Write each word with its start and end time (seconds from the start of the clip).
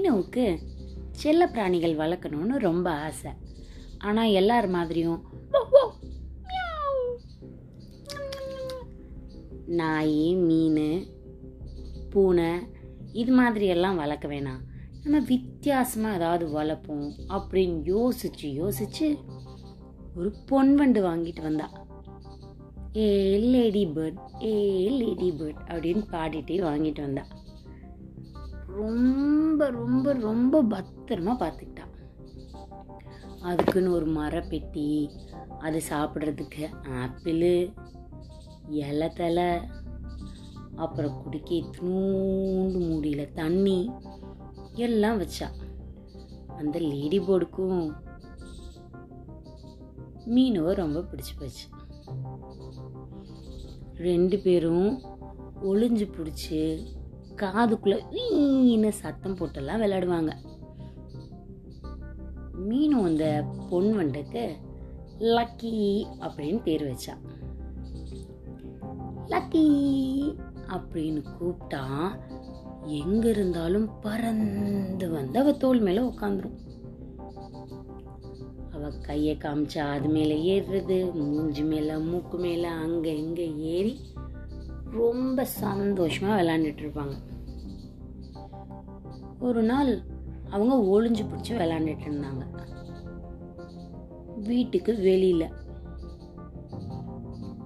மீனுவுக்கு 0.00 0.44
செல்ல 1.20 1.46
பிராணிகள் 1.46 1.94
வளர்க்கணும்னு 1.96 2.56
ரொம்ப 2.66 2.88
ஆசை. 3.06 3.30
ஆனால் 3.98 4.34
எல்லார் 4.40 4.68
மாதிரியும் 4.74 5.20
நாய் 9.80 10.22
மீன் 10.46 10.86
பூனை 12.12 12.48
இது 13.22 13.32
மாதிரியெல்லாம் 13.40 14.00
வளர்க்க 14.02 14.28
வேணாம். 14.28 14.62
நம்ம 15.02 15.20
வித்தியாசமாக 15.32 16.18
ஏதாவது 16.20 16.46
வளர்ப்போம் 16.58 17.06
அப்படின்னு 17.36 17.78
யோசிச்சு 17.92 18.48
யோசிச்சு 18.60 19.08
ஒரு 20.16 20.32
பொன் 20.46 20.72
வண்டு 20.80 21.02
வாங்கிட்டு 21.08 21.44
வந்தா. 21.48 21.68
A 22.96 23.10
lady 23.52 23.84
bird 23.96 24.20
a 24.44 24.54
lady 25.00 25.30
bird 25.40 25.62
அப்படின்னு 25.72 26.04
பாடிட்டே 26.14 26.58
வாங்கிட்டு 26.70 27.00
வந்தா. 27.00 27.26
ரொம்ப 28.74 29.70
ரொம்ப 29.70 30.12
ரொம்ப 30.12 30.62
பத்திரமா 30.62 31.34
பார்த்துக்கிட்டா 31.40 31.88
அதுக்குன்னு 33.40 33.92
ஒரு 33.92 34.06
மரப்பெட்டி 34.06 35.10
அது 35.58 35.82
சாப்பிட்றதுக்கு 35.88 36.88
ஆப்பிள் 36.88 37.72
இலை 38.68 39.08
தலை 39.08 39.60
அப்புறம் 40.76 41.22
குடிக்க 41.22 41.54
இத்தினூண்டு 41.54 42.88
மூடியில் 42.88 43.32
தண்ணி 43.32 43.90
எல்லாம் 44.74 45.20
வச்சா. 45.20 45.50
அந்த 46.48 46.78
லேடி 46.78 47.18
போர்டுக்கும் 47.18 47.94
மீனவை 50.26 50.72
ரொம்ப 50.72 51.00
பிடிச்சி 51.00 51.34
போச்சு. 51.38 51.68
ரெண்டு 53.94 54.38
பேரும் 54.38 55.00
ஒளிஞ்சு 55.62 56.12
பிடிச்சி 56.12 56.84
காதுக்குள்ளே 57.42 57.98
ஈன்னு 58.32 58.88
சத்தம் 58.88 59.36
போட்டெல்லாம் 59.36 59.82
விளையாடுவாங்க. 59.82 60.32
மீனும் 62.68 63.04
அந்த 63.04 63.44
பொன் 63.70 63.96
வண்டுக்கு 63.96 64.56
லக்கி 65.18 66.06
அப்படின்னு 66.20 66.62
பேர் 66.62 66.84
வச்சா. 66.90 67.14
லக்கி 69.26 69.66
அப்படின்னு 70.68 71.22
கூப்பிட்டா 71.40 72.08
எங்க 72.84 73.28
இருந்தாலும் 73.28 73.88
பறந்து 74.00 75.10
வந்து 75.10 75.40
அவ 75.40 75.52
தோல் 75.52 75.80
மேல 75.80 76.02
உட்காந்துரும் 76.02 76.58
அவ 78.72 78.90
கையை 78.90 79.36
காமிச்சா 79.36 79.78
அது 79.78 80.08
மேல 80.08 80.34
ஏறுறது 80.34 81.12
மூஞ்சி 81.14 81.62
மேல 81.62 81.98
மூக்கு 81.98 82.38
மேல 82.38 82.68
அங்க 82.68 83.08
இங்க 83.08 83.42
ஏறி 83.42 84.00
ரொம்ப 84.90 85.46
சந்தோஷமா 85.60 86.30
விளையாண்டுட்டு 86.38 86.82
இருப்பாங்க. 86.84 87.16
ஒரு 89.38 89.62
நாள் 89.62 90.02
அவங்க 90.50 91.00
ஒளிஞ்சு 91.00 91.14
பிடிச்சி 91.14 91.50
விளாண்டுட்டு 91.50 92.06
இருந்தாங்க. 92.06 92.68
வீட்டுக்கு 94.36 94.92
வெளியில. 94.92 95.50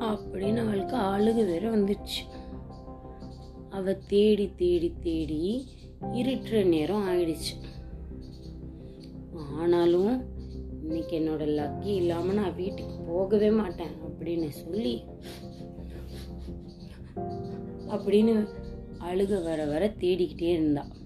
அப்படின்னு 0.00 0.56
அவளுக்கு 0.56 0.96
அழுகு 0.96 1.44
வேற 1.46 1.76
வந்துடுச்சு. 1.76 2.22
அவ 3.70 3.92
தேடி 3.92 4.54
தேடி 4.56 4.92
தேடி 5.00 5.68
இருட்டுற 6.12 6.64
நேரம் 6.64 7.08
ஆயிடுச்சு. 7.08 7.54
ஆனாலும் 9.58 10.12
இன்னைக்கு 10.82 11.20
என்னோட 11.20 11.44
லக்கி 11.58 11.86
இல்லாம 11.86 12.32
நான் 12.32 12.54
வீட்டுக்கு 12.54 12.96
போகவே 13.08 13.50
மாட்டேன் 13.50 13.94
அப்படின்னு 14.02 14.48
சொல்லி 14.48 15.02
அப்படின்னு 17.88 18.48
அழுக 19.00 19.42
வர 19.42 19.64
வர 19.64 19.94
தேடிக்கிட்டே 20.00 20.50
இருந்தாள் 20.52 20.98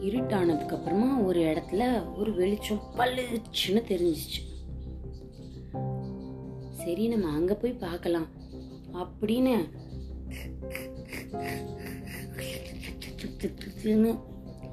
இருட்டானதுக்கு 0.00 0.74
அப்புறமா 0.76 1.18
ஒரு 1.18 1.40
இடத்துல 1.40 2.14
ஒரு 2.16 2.34
வெளிச்சம் 2.34 2.82
பளிச்சுன்னு 2.96 3.82
தெரிஞ்சிச்சு. 3.88 4.40
சரி 6.72 7.08
நம்ம 7.08 7.28
அங்க 7.28 7.54
போய் 7.54 7.72
பார்க்கலாம். 7.72 8.28
அப்படின்னு 8.94 9.68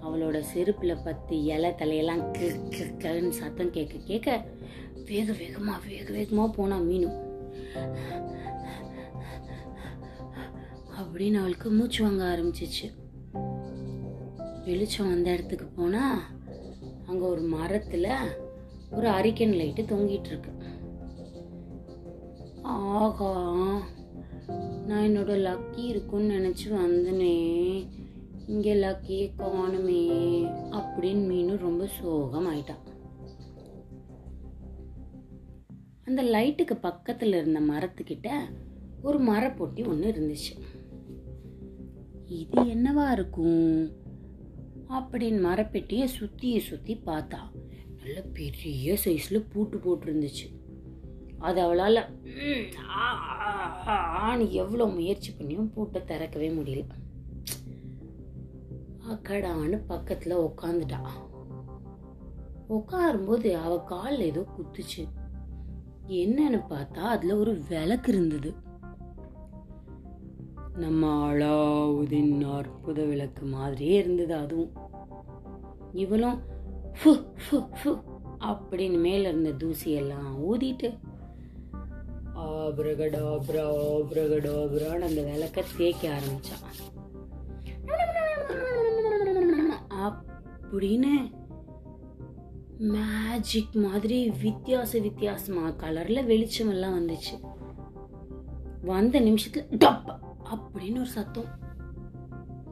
அவளோட 0.01 0.43
செருப்புல 0.53 1.03
பத்து 1.05 1.43
இலை 1.43 1.69
தலையெல்லாம் 1.69 2.31
கிறு 2.99 3.31
சத்தம் 3.31 3.71
கேட்க 3.71 3.97
கேட்க 3.97 4.45
வேக 5.05 5.31
வேகமா 5.31 5.73
வேக 5.87 6.13
வேகமா 6.13 6.51
போனா 6.51 6.79
மீனும் 6.79 7.17
அப்படின்னு 10.97 11.39
அவளுக்கு 11.39 11.69
மூச்சு 11.69 12.03
வாங்க 12.03 12.23
ஆரம்பிச்சிச்சு. 12.23 12.87
வெளிச்சம் 14.67 15.09
வந்த 15.09 15.31
இடத்துக்கு 15.31 15.65
போனா 15.65 16.31
அங்க 17.05 17.25
ஒரு 17.25 17.41
மரத்துல 17.41 18.07
ஒரு 18.91 19.07
அரிக்கன் 19.07 19.53
லைட்டு 19.59 19.83
தொங்கிட்டு 19.91 20.25
இருக்கு. 20.25 20.51
ஆகா 22.61 23.31
நான் 24.87 25.07
என்னோட 25.07 25.31
லக்கி 25.47 25.85
இருக்கும்னு 25.85 26.33
நினைச்சு 26.33 26.71
வந்தனே. 26.71 27.37
இங்க 28.47 28.73
லக்கியே 28.73 29.29
காணுமே 29.37 30.01
அப்படின்னு 30.71 31.23
மீனு 31.29 31.57
ரொம்ப 31.57 31.87
சோகம் 31.87 32.47
ஆயிட்டான் 32.47 32.83
அந்த 36.05 36.23
லைட்டுக்கு 36.23 36.75
பக்கத்துல 36.83 37.37
இருந்த 37.41 37.59
மரத்துக்கிட்ட 37.59 38.29
ஒரு 39.01 39.23
மரப்பொட்டி 39.23 39.87
ஒன்று 39.87 40.11
இருந்துச்சு. 40.11 40.53
இது 42.25 42.61
என்னவா 42.61 43.11
இருக்கும்? 43.11 44.05
அப்படின்னு 44.89 45.39
மரப்பெட்டியை 45.47 46.05
சுற்றியை 46.05 46.59
சுற்றி 46.59 47.01
பார்த்தா 47.05 47.39
நல்ல 47.95 48.21
பெரிய 48.21 48.97
சைஸில் 49.05 49.45
பூட்டு 49.53 49.77
போட்டிருந்துச்சு. 49.77 50.45
அது 51.37 51.61
அவளால் 51.61 52.19
ஆன்னு 54.21 54.49
எவ்வளோ 54.49 54.85
முயற்சி 54.85 55.31
பண்ணியும் 55.31 55.71
பூட்டை 55.73 56.03
திறக்கவே 56.03 56.49
முடியல. 56.49 56.85
அக்கடான்னு 59.09 59.81
பக்கத்தில் 59.87 60.37
உக்காந்துட்டா. 60.37 61.01
உட்காரும்போது 62.69 63.53
அவள் 63.53 63.83
காலில் 63.83 64.21
ஏதோ 64.21 64.45
குத்துச்சு. 64.55 65.03
என்னன்னு 66.07 66.63
பார்த்தா 66.69 66.97
அதில் 66.97 67.31
ஒரு 67.31 67.61
விளக்கு 67.69 68.11
இருந்தது. 68.13 68.53
நம்ம 70.77 71.33
அலாவுதீன் 71.33 72.57
அற்புத 72.57 73.03
விளக்கு 73.03 73.45
மாதிரியே 73.45 73.97
இருந்தது 73.97 74.33
அதுவும். 74.35 74.71
இவளும் 75.93 76.41
ஃபு, 76.97 77.11
ஃபு, 77.43 77.67
ஃபு 77.77 78.01
அப்படின்னு 78.39 78.99
மேல 78.99 79.29
இருந்த 79.29 79.51
தூசி 79.51 79.91
எல்லாம் 79.91 80.53
ஊதிட்டு 80.53 80.89
ஆப்ரகடாப்ரா 82.35 83.65
ஆப்ரகடாப்ரான்னு 83.93 85.07
அந்த 85.09 85.21
விளக்க 85.21 85.63
தேய்க்க 85.77 86.17
ஆரம்பிச்சான் 86.17 86.65
அப்படின்னு 90.05 91.13
மேஜிக் 92.77 93.75
மாதிரி 93.75 94.31
வித்தியாச 94.43 95.01
வித்தியாசமா 95.01 95.67
கலர்ல 95.67 96.25
வெளிச்சம் 96.25 96.69
எல்லாம் 96.69 96.95
வந்துச்சு. 96.99 97.35
வந்த 98.81 99.21
நிமிஷத்துல 99.21 99.65
டப்பா. 99.71 100.26
அப்படின்னு 100.53 100.91
ஒரு 100.91 101.05
சத்தம். 101.05 101.65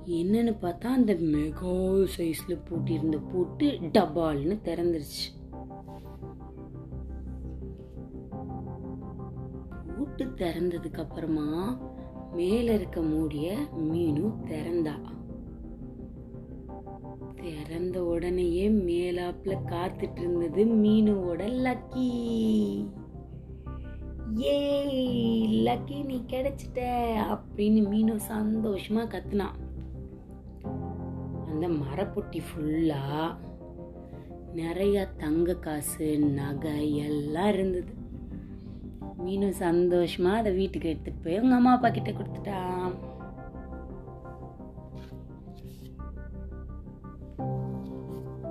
என்னன்னு 0.05 0.55
பார்த்தா 0.61 0.83
அந்த 0.83 1.13
மெகா 1.13 2.07
சைஸ்ல 2.17 2.59
பூட்டியிருந்த 2.69 3.21
பூட்டு 3.31 3.71
டபால்னு 3.71 4.59
திறந்துருச்சு. 4.63 5.25
பூட்டு 9.97 10.25
திறந்ததுக்கு 10.25 10.99
அப்புறமா 10.99 11.77
மேல 12.33 12.73
இருக்க 12.73 13.01
மூடிய 13.01 13.57
மீனும் 13.77 14.35
திறந்தா. 14.45 15.13
திறந்த 17.35 18.05
உடனேயே 18.05 18.69
மேலாப்புல 18.69 19.57
காத்துட்டு 19.65 20.19
இருந்தது 20.19 20.65
மீனுவோட 20.65 21.41
லக்கி. 21.65 22.09
ஏ 24.41 24.55
லக்கி 25.65 26.05
நீ 26.05 26.23
கிடைச்சிட்ட 26.27 26.79
அப்படின்னு 27.33 27.81
மீனு 27.89 28.19
சந்தோஷமா 28.29 29.03
கத்துனான் 29.07 29.57
அந்த 31.47 31.67
மரப்பொட்டி 31.67 32.39
ஃபுல்லா 32.47 33.35
நிறைய 34.53 35.07
தங்க 35.17 35.55
காசு 35.55 36.19
நகை 36.19 36.95
எல்லாம் 36.97 37.53
இருந்தது. 37.53 37.93
மீனும் 39.25 39.53
சந்தோஷமா 39.59 40.31
அதை 40.31 40.53
வீட்டுக்கு 40.53 40.89
எடுத்துட்டு 40.89 41.23
போய் 41.23 41.35
அவங்க 41.35 41.55
அம்மா 41.55 41.73
அப்பா 41.73 41.89
கிட்ட 41.89 42.11
கொடுத்துட்டான் 42.11 42.93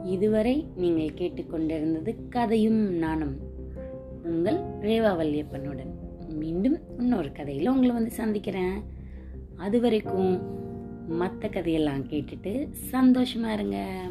இதுவரை 0.02 0.66
நீங்கள் 0.76 1.14
கேட்டுக்கொண்டிருந்தது 1.14 2.28
கதையும் 2.28 2.82
நானும். 2.94 3.43
உங்கள் 4.24 4.58
ரேவா 4.80 5.10
வல்லியப்பனுடன் 5.16 5.92
மீண்டும் 6.28 6.78
இன்னொரு 6.98 7.32
கதையில் 7.32 7.68
உங்களை 7.68 7.90
வந்து 7.90 8.10
சந்திக்கிறேன். 8.10 8.82
அது 9.56 9.80
வரைக்கும் 9.80 10.32
மற்ற 11.08 11.48
கதையெல்லாம் 11.48 12.04
கேட்டுட்டு 12.04 12.72
சந்தோஷமா 12.92 13.52
இருங்க. 13.52 14.06